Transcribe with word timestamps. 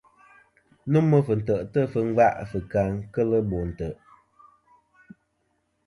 Nômɨ 0.91 1.17
fɨ̀ntè'tɨ 1.27 1.81
fɨ 1.91 1.99
ngva 2.09 2.27
fɨ̀ 2.49 2.61
kà 2.71 2.81
kel 3.13 3.31
bo 3.49 3.57
ntè'. 3.69 3.97